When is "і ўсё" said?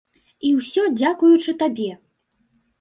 0.47-0.85